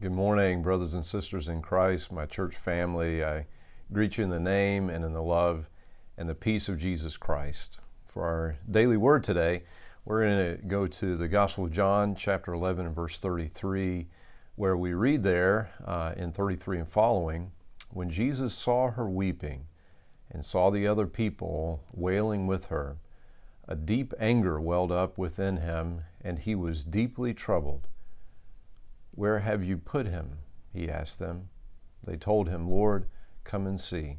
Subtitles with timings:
[0.00, 3.22] Good morning, brothers and sisters in Christ, my church family.
[3.22, 3.44] I
[3.92, 5.68] greet you in the name and in the love
[6.16, 7.80] and the peace of Jesus Christ.
[8.06, 9.62] For our daily word today,
[10.06, 14.06] we're going to go to the Gospel of John, chapter 11, and verse 33,
[14.56, 17.52] where we read there uh, in 33 and following
[17.90, 19.66] when Jesus saw her weeping
[20.30, 22.96] and saw the other people wailing with her,
[23.68, 27.86] a deep anger welled up within him, and he was deeply troubled.
[29.12, 30.38] Where have you put him?
[30.72, 31.48] He asked them.
[32.02, 33.06] They told him, Lord,
[33.44, 34.18] come and see.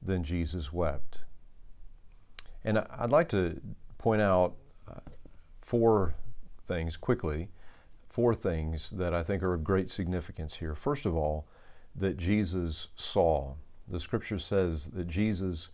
[0.00, 1.24] Then Jesus wept.
[2.64, 3.60] And I'd like to
[3.98, 4.54] point out
[4.88, 5.00] uh,
[5.60, 6.14] four
[6.64, 7.48] things quickly,
[8.08, 10.74] four things that I think are of great significance here.
[10.74, 11.46] First of all,
[11.94, 13.54] that Jesus saw.
[13.88, 15.70] The scripture says that Jesus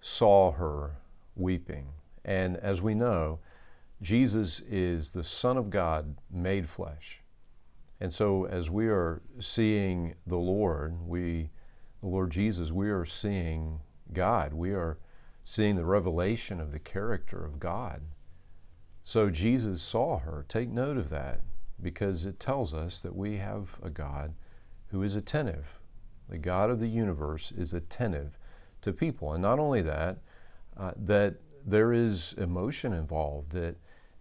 [0.00, 0.96] saw her
[1.36, 1.88] weeping.
[2.24, 3.38] And as we know,
[4.00, 7.21] Jesus is the Son of God made flesh.
[8.02, 11.50] And so, as we are seeing the Lord, we,
[12.00, 13.78] the Lord Jesus, we are seeing
[14.12, 14.52] God.
[14.52, 14.98] We are
[15.44, 18.02] seeing the revelation of the character of God.
[19.04, 20.44] So, Jesus saw her.
[20.48, 21.42] Take note of that
[21.80, 24.34] because it tells us that we have a God
[24.88, 25.78] who is attentive.
[26.28, 28.36] The God of the universe is attentive
[28.80, 29.32] to people.
[29.32, 30.18] And not only that,
[30.76, 33.76] uh, that there is emotion involved, that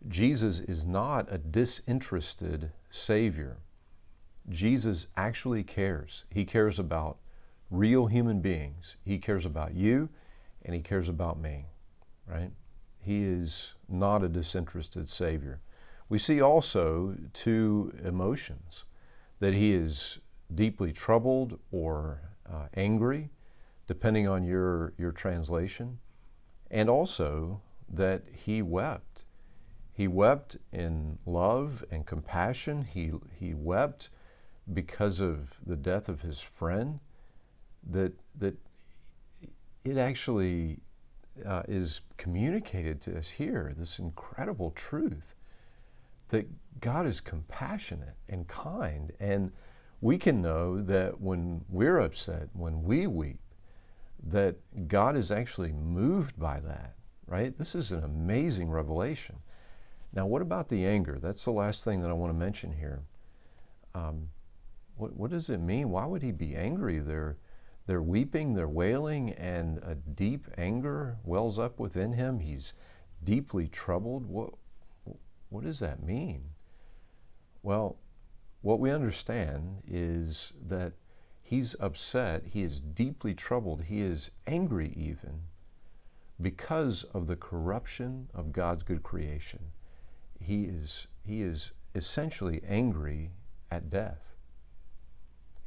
[0.07, 3.57] Jesus is not a disinterested Savior.
[4.49, 6.25] Jesus actually cares.
[6.29, 7.17] He cares about
[7.69, 8.97] real human beings.
[9.03, 10.09] He cares about you
[10.63, 11.67] and he cares about me,
[12.27, 12.51] right?
[12.99, 15.61] He is not a disinterested Savior.
[16.09, 18.85] We see also two emotions
[19.39, 20.19] that he is
[20.53, 23.29] deeply troubled or uh, angry,
[23.87, 25.99] depending on your, your translation,
[26.69, 29.25] and also that he wept.
[29.93, 32.83] He wept in love and compassion.
[32.83, 34.09] He, he wept
[34.73, 36.99] because of the death of his friend
[37.89, 38.55] that that
[39.83, 40.79] it actually
[41.45, 45.35] uh, is communicated to us here this incredible truth
[46.29, 46.47] that
[46.79, 49.11] God is compassionate and kind.
[49.19, 49.51] And
[49.99, 53.39] we can know that when we're upset when we weep
[54.23, 54.55] that
[54.87, 56.95] God is actually moved by that
[57.31, 57.57] right?
[57.57, 59.37] This is an amazing revelation.
[60.13, 61.17] Now what about the anger?
[61.19, 63.03] That's the last thing that I want to mention here.
[63.95, 64.27] Um,
[65.01, 65.89] what, what does it mean?
[65.89, 66.99] Why would he be angry?
[66.99, 67.37] They're,
[67.87, 72.39] they're weeping, they're wailing, and a deep anger wells up within him.
[72.39, 72.73] He's
[73.23, 74.27] deeply troubled.
[74.27, 74.51] What,
[75.49, 76.51] what does that mean?
[77.63, 77.97] Well,
[78.61, 80.93] what we understand is that
[81.41, 85.41] he's upset, he is deeply troubled, he is angry even
[86.39, 89.71] because of the corruption of God's good creation.
[90.39, 93.31] He is, he is essentially angry
[93.71, 94.35] at death.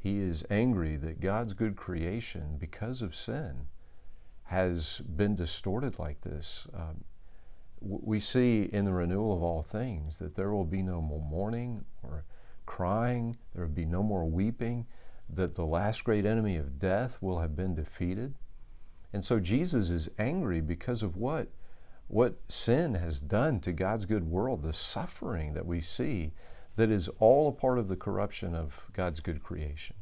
[0.05, 3.65] He is angry that God's good creation, because of sin,
[4.43, 6.67] has been distorted like this.
[6.75, 7.05] Um,
[7.81, 11.85] we see in the renewal of all things that there will be no more mourning
[12.03, 12.23] or
[12.67, 14.85] crying, there will be no more weeping,
[15.27, 18.35] that the last great enemy of death will have been defeated.
[19.11, 21.47] And so Jesus is angry because of what?
[22.09, 26.33] What sin has done to God's good world, the suffering that we see
[26.75, 29.95] that is all a part of the corruption of God's good creation.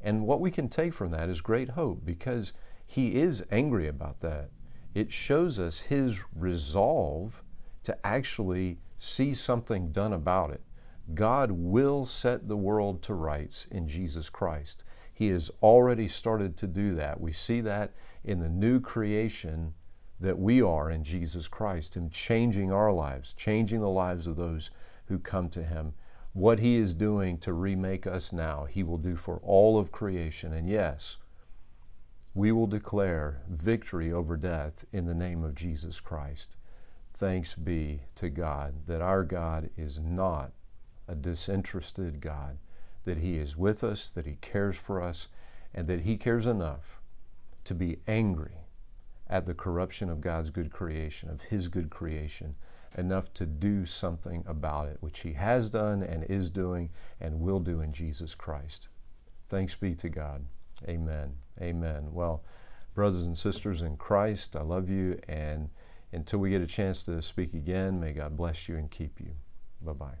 [0.00, 2.52] And what we can take from that is great hope because
[2.86, 4.50] He is angry about that.
[4.94, 7.42] It shows us His resolve
[7.82, 10.62] to actually see something done about it.
[11.14, 14.84] God will set the world to rights in Jesus Christ.
[15.12, 17.20] He has already started to do that.
[17.20, 17.92] We see that
[18.24, 19.74] in the new creation
[20.20, 24.70] that we are in Jesus Christ, Him changing our lives, changing the lives of those
[25.10, 25.92] who come to Him.
[26.32, 30.54] What He is doing to remake us now, He will do for all of creation.
[30.54, 31.18] And yes,
[32.32, 36.56] we will declare victory over death in the name of Jesus Christ.
[37.12, 40.52] Thanks be to God that our God is not
[41.08, 42.58] a disinterested God,
[43.04, 45.26] that He is with us, that He cares for us,
[45.74, 47.00] and that He cares enough
[47.64, 48.68] to be angry
[49.28, 52.54] at the corruption of God's good creation, of His good creation,
[52.96, 56.90] enough to do something about it, which He has done and is doing
[57.20, 58.88] and will do in Jesus Christ.
[59.48, 60.46] Thanks be to God.
[60.88, 61.34] Amen.
[61.60, 62.12] Amen.
[62.12, 62.44] Well,
[62.94, 65.70] brothers and sisters in Christ, I love you, and
[66.12, 69.32] until we get a chance to speak again, may God bless you and keep you.
[69.82, 70.20] Bye bye.